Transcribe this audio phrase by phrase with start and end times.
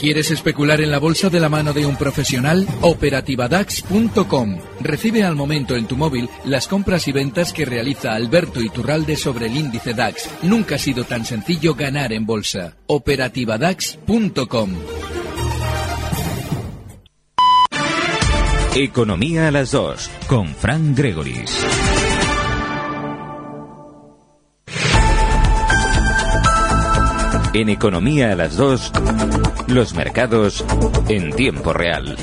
[0.00, 2.66] ¿Quieres especular en la bolsa de la mano de un profesional?
[2.80, 4.58] Operativadax.com.
[4.80, 9.48] Recibe al momento en tu móvil las compras y ventas que realiza Alberto Iturralde sobre
[9.48, 10.30] el índice DAX.
[10.40, 12.78] Nunca ha sido tan sencillo ganar en bolsa.
[12.86, 14.70] Operativadax.com.
[18.74, 21.58] Economía a las dos, con Frank Gregoris.
[27.52, 28.92] En Economía a las dos,
[29.70, 30.64] los mercados
[31.08, 32.16] en tiempo real.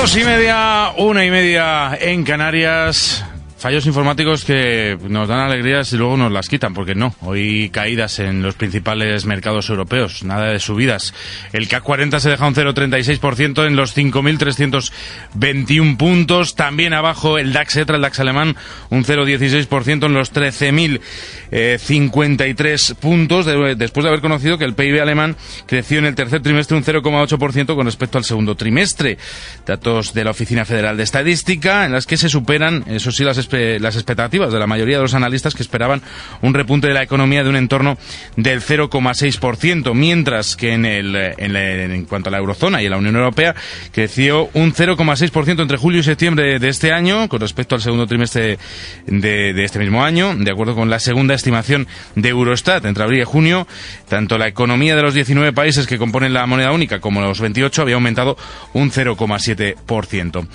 [0.00, 3.22] Dos y media, una y media en Canarias.
[3.60, 7.14] Fallos informáticos que nos dan alegrías y luego nos las quitan, porque no.
[7.20, 11.12] Hoy caídas en los principales mercados europeos, nada de subidas.
[11.52, 16.54] El CAC 40 se deja un 0,36% en los 5.321 puntos.
[16.54, 18.56] También abajo el DAX ETRA, el DAX alemán,
[18.88, 23.44] un 0,16% en los 13.053 puntos,
[23.76, 25.36] después de haber conocido que el PIB alemán
[25.66, 29.18] creció en el tercer trimestre un 0,8% con respecto al segundo trimestre.
[29.66, 33.36] Datos de la Oficina Federal de Estadística, en las que se superan, eso sí, las
[33.52, 36.02] las expectativas de la mayoría de los analistas que esperaban
[36.42, 37.98] un repunte de la economía de un entorno
[38.36, 43.16] del 0,6%, mientras que en, el, en, cuanto a la eurozona y en la Unión
[43.16, 43.54] Europea
[43.92, 48.58] creció un 0,6% entre julio y septiembre de este año con respecto al segundo trimestre
[49.06, 53.22] de, de este mismo año, de acuerdo con la segunda estimación de Eurostat entre abril
[53.22, 53.66] y junio,
[54.08, 57.82] tanto la economía de los 19 países que componen la moneda única como los 28
[57.82, 58.36] había aumentado
[58.72, 60.46] un 0,7%.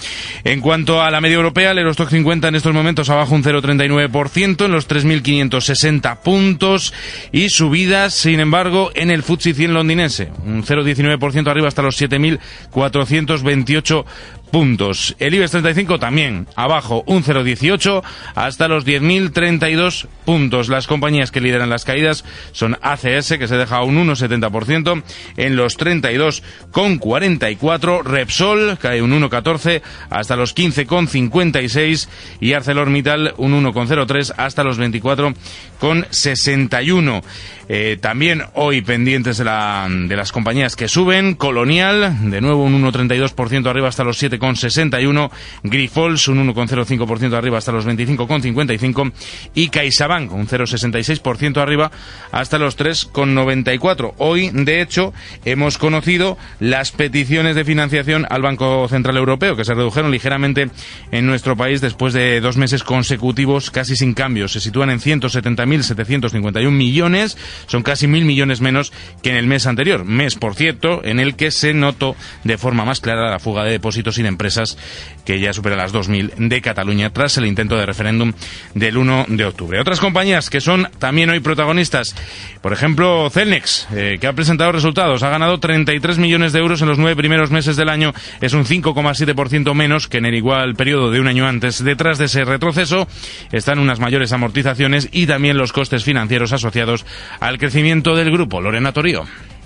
[0.43, 3.43] En cuanto a la media europea, el Eurostock 50 en estos momentos momentos abajo un
[3.43, 6.93] 0,39% en los 3.560 puntos
[7.31, 14.05] y subidas, sin embargo, en el FTSE 100 londinense, un 0,19% arriba hasta los 7.428
[14.51, 15.15] puntos.
[15.19, 18.03] El IBEX 35 también abajo un 0,18
[18.35, 20.67] hasta los 10.032 puntos.
[20.69, 25.03] Las compañías que lideran las caídas son ACS que se deja un 1,70%
[25.37, 28.03] en los 32,44.
[28.03, 32.07] Repsol cae un 1,14 hasta los 15,56
[32.39, 37.23] y ArcelorMittal un 1,03 hasta los 24,61.
[37.67, 41.33] Eh, también hoy pendientes de, la, de las compañías que suben.
[41.33, 45.31] Colonial, de nuevo un 1,32% arriba hasta los 7,61.
[45.63, 49.11] Grifols, un 1,05% arriba hasta los 25,55.
[49.53, 51.91] Y CaixaBank, un 0,66% arriba
[52.31, 54.13] hasta los 3,94.
[54.17, 55.13] Hoy, de hecho,
[55.45, 60.69] hemos conocido las peticiones de financiación al Banco Central Europeo, que se redujeron ligeramente
[61.11, 64.51] en nuestro país después de dos meses consecutivos casi sin cambios.
[64.51, 67.37] Se sitúan en 170.751 millones
[67.67, 68.91] son casi mil millones menos
[69.21, 70.05] que en el mes anterior.
[70.05, 73.71] Mes, por cierto, en el que se notó de forma más clara la fuga de
[73.71, 74.77] depósitos sin empresas
[75.23, 78.33] que ya supera las 2.000 de Cataluña tras el intento de referéndum
[78.73, 79.79] del 1 de octubre.
[79.79, 82.15] Otras compañías que son también hoy protagonistas,
[82.61, 86.87] por ejemplo, Celnex, eh, que ha presentado resultados, ha ganado 33 millones de euros en
[86.87, 91.11] los nueve primeros meses del año, es un 5,7% menos que en el igual periodo
[91.11, 91.83] de un año antes.
[91.83, 93.07] Detrás de ese retroceso
[93.51, 97.05] están unas mayores amortizaciones y también los costes financieros asociados
[97.39, 98.61] al crecimiento del grupo.
[98.61, 99.25] Lorena Torío.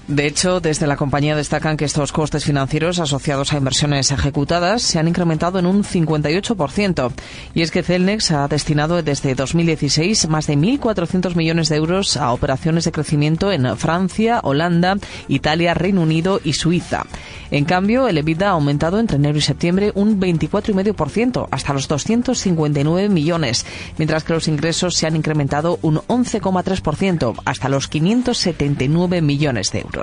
[0.09, 4.97] De hecho, desde la compañía destacan que estos costes financieros asociados a inversiones ejecutadas se
[4.97, 7.11] han incrementado en un 58%.
[7.53, 12.31] Y es que Celnex ha destinado desde 2016 más de 1.400 millones de euros a
[12.31, 14.95] operaciones de crecimiento en Francia, Holanda,
[15.27, 17.05] Italia, Reino Unido y Suiza.
[17.51, 23.09] En cambio, el EBITDA ha aumentado entre enero y septiembre un 24,5% hasta los 259
[23.09, 23.63] millones,
[23.99, 29.98] mientras que los ingresos se han incrementado un 11,3% hasta los 579 millones de euros.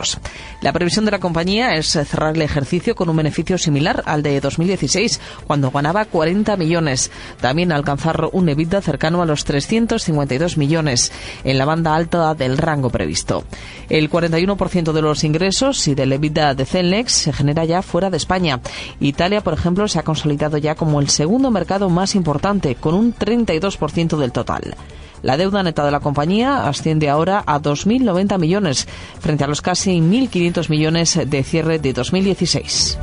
[0.61, 4.41] La previsión de la compañía es cerrar el ejercicio con un beneficio similar al de
[4.41, 7.11] 2016, cuando ganaba 40 millones.
[7.41, 11.13] También alcanzar un EBITDA cercano a los 352 millones,
[11.45, 13.45] en la banda alta del rango previsto.
[13.89, 18.17] El 41% de los ingresos y del EBITDA de Celnex se genera ya fuera de
[18.17, 18.61] España.
[19.01, 23.15] Italia, por ejemplo, se ha consolidado ya como el segundo mercado más importante, con un
[23.15, 24.77] 32% del total.
[25.27, 28.87] La deuda neta de la compañía asciende ahora a 2.090 millones,
[29.19, 32.97] frente a los casi 1.500 millones de cierre de 2016.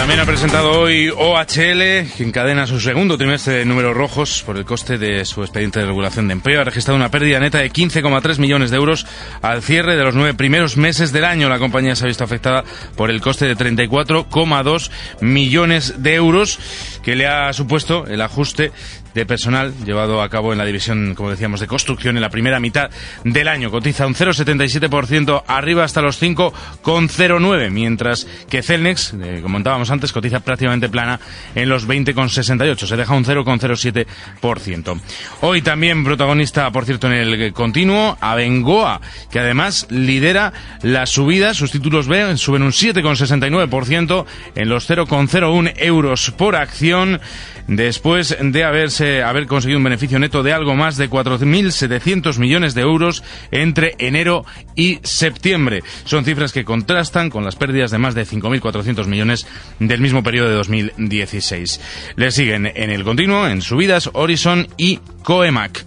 [0.00, 4.64] También ha presentado hoy OHL, que encadena su segundo trimestre de números rojos por el
[4.64, 6.62] coste de su expediente de regulación de empleo.
[6.62, 9.06] Ha registrado una pérdida neta de 15,3 millones de euros
[9.42, 11.50] al cierre de los nueve primeros meses del año.
[11.50, 12.64] La compañía se ha visto afectada
[12.96, 16.58] por el coste de 34,2 millones de euros
[17.02, 18.72] que le ha supuesto el ajuste
[19.14, 22.60] de personal llevado a cabo en la división, como decíamos, de construcción en la primera
[22.60, 22.90] mitad
[23.24, 23.70] del año.
[23.70, 30.40] Cotiza un 0,77% arriba hasta los 5,09, mientras que Celnex, eh, como comentábamos antes, cotiza
[30.40, 31.20] prácticamente plana
[31.54, 32.86] en los 20,68.
[32.86, 35.00] Se deja un 0,07%.
[35.42, 40.52] Hoy también protagonista, por cierto, en el continuo, Abengoa, que además lidera
[40.82, 41.52] la subida.
[41.54, 44.24] Sus títulos B suben un 7,69%
[44.54, 47.20] en los 0,01 euros por acción
[47.66, 52.82] después de haberse, haber conseguido un beneficio neto de algo más de 4.700 millones de
[52.82, 54.44] euros entre enero
[54.76, 55.82] y septiembre.
[56.04, 59.46] Son cifras que contrastan con las pérdidas de más de 5.400 millones
[59.78, 61.80] del mismo periodo de 2016.
[62.16, 65.84] Le siguen en el continuo, en subidas, Horizon y Coemac.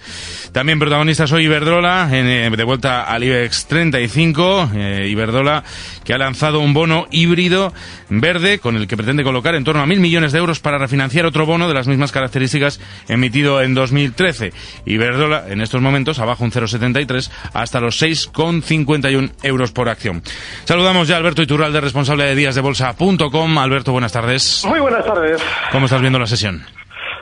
[0.54, 4.70] También protagonistas hoy Iberdrola, eh, de vuelta al IBEX 35.
[4.76, 5.64] Eh, Iberdrola
[6.04, 7.74] que ha lanzado un bono híbrido
[8.10, 11.26] verde con el que pretende colocar en torno a mil millones de euros para refinanciar
[11.26, 14.54] otro bono de las mismas características emitido en 2013.
[14.86, 20.22] Iberdrola en estos momentos abajo un 0,73 hasta los 6,51 euros por acción.
[20.66, 23.58] Saludamos ya a Alberto Iturralde, responsable de díasdebolsa.com.
[23.58, 24.64] Alberto, buenas tardes.
[24.68, 25.42] Muy buenas tardes.
[25.72, 26.64] ¿Cómo estás viendo la sesión?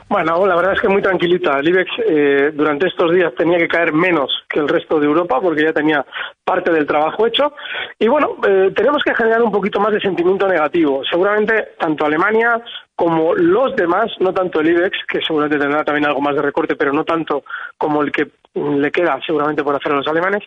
[0.08, 1.58] Bueno, la verdad es que muy tranquilita.
[1.58, 5.40] El IBEX eh, durante estos días tenía que caer menos que el resto de Europa
[5.40, 6.04] porque ya tenía
[6.44, 7.54] parte del trabajo hecho.
[7.98, 11.02] Y bueno, eh, tenemos que generar un poquito más de sentimiento negativo.
[11.08, 12.60] Seguramente tanto Alemania
[12.94, 16.76] como los demás, no tanto el IBEX, que seguramente tendrá también algo más de recorte,
[16.76, 17.44] pero no tanto
[17.76, 20.42] como el que le queda seguramente por hacer a los alemanes.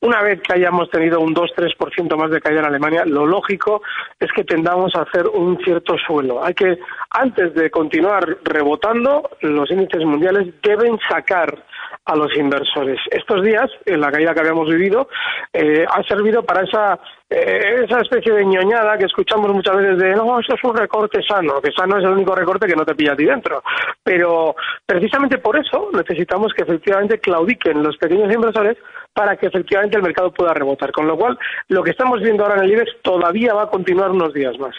[0.00, 3.82] Una vez que hayamos tenido un 2-3% más de caída en Alemania, lo lógico
[4.20, 6.44] es que tendamos a hacer un cierto suelo.
[6.44, 6.78] Hay que,
[7.10, 11.64] antes de continuar rebotando, los índices mundiales deben sacar
[12.08, 12.98] a los inversores.
[13.10, 15.08] Estos días, en la caída que habíamos vivido,
[15.52, 20.16] eh, ha servido para esa, eh, esa especie de ñoñada que escuchamos muchas veces de
[20.16, 22.94] no, esto es un recorte sano, que sano es el único recorte que no te
[22.94, 23.62] pilla a ti dentro.
[24.02, 24.56] Pero
[24.86, 28.78] precisamente por eso necesitamos que efectivamente claudiquen los pequeños inversores
[29.12, 30.90] para que efectivamente el mercado pueda rebotar.
[30.92, 31.38] Con lo cual,
[31.68, 34.74] lo que estamos viendo ahora en el IBEX todavía va a continuar unos días más.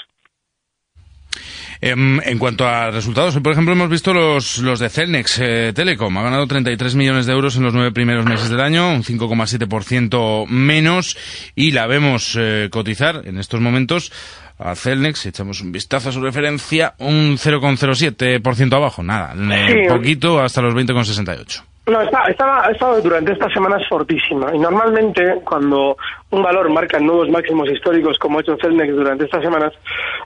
[1.82, 6.18] Em, en cuanto a resultados, por ejemplo, hemos visto los, los de Celnex eh, Telecom.
[6.18, 10.46] Ha ganado 33 millones de euros en los nueve primeros meses del año, un 5,7%
[10.48, 11.16] menos,
[11.56, 14.12] y la vemos eh, cotizar en estos momentos
[14.58, 19.88] a Celnex, si echamos un vistazo a su referencia, un 0,07% abajo, nada, sí.
[19.88, 21.69] poquito hasta los 20,68.
[21.88, 25.98] No, está, estaba, ha estado durante estas semanas fortísima y normalmente cuando
[26.30, 29.74] un valor marca nuevos máximos históricos como ha hecho Celnex durante estas semanas,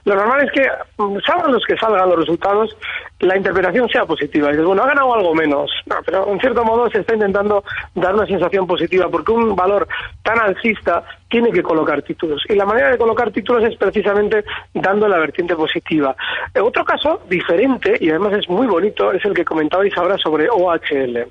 [0.04, 0.68] lo normal es que,
[0.98, 2.76] mm, salgan los que salgan los resultados,
[3.20, 4.48] la interpretación sea positiva.
[4.48, 5.70] Y dices, bueno, ha ganado algo menos.
[5.86, 7.64] No, pero en cierto modo se está intentando
[7.94, 9.88] dar una sensación positiva porque un valor
[10.22, 11.02] tan alcista
[11.34, 12.44] tiene que colocar títulos.
[12.48, 16.14] Y la manera de colocar títulos es precisamente dando la vertiente positiva.
[16.62, 21.26] Otro caso diferente, y además es muy bonito, es el que comentabais ahora sobre OHL.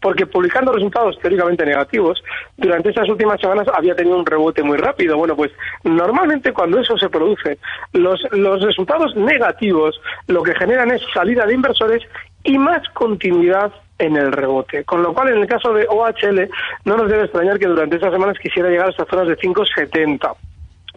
[0.00, 2.22] Porque publicando resultados teóricamente negativos,
[2.56, 5.16] durante estas últimas semanas había tenido un rebote muy rápido.
[5.16, 5.50] Bueno, pues
[5.82, 7.58] normalmente cuando eso se produce,
[7.94, 12.04] los, los resultados negativos lo que generan es salida de inversores
[12.44, 14.84] y más continuidad en el rebote.
[14.84, 16.48] Con lo cual, en el caso de OHL,
[16.84, 20.34] no nos debe extrañar que durante estas semanas quisiera llegar a estas zonas de 5,70.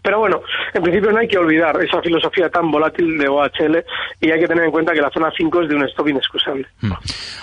[0.04, 0.42] Pero bueno,
[0.74, 3.84] en principio no hay que olvidar esa filosofía tan volátil de OHL
[4.20, 6.68] y hay que tener en cuenta que la zona 5 es de un stop inexcusable.
[6.82, 6.94] Mm.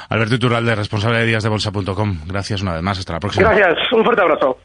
[0.08, 2.18] Alberto Iturralde, responsable de díasdebolsa.com.
[2.26, 2.98] Gracias una vez más.
[2.98, 3.52] Hasta la próxima.
[3.52, 3.92] Gracias.
[3.92, 4.58] Un fuerte abrazo.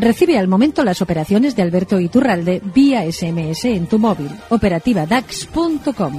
[0.00, 4.30] Recibe al momento las operaciones de Alberto Iturralde vía SMS en tu móvil.
[4.48, 6.18] Operativa DAX.com.